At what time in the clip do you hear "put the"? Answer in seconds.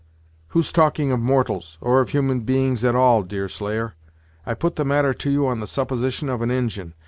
4.55-4.83